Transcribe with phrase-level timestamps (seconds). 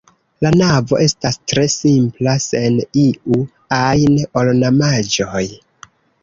[0.43, 3.39] La navo estas tre simpla sen iu
[3.81, 5.45] ajn ornamaĵoj.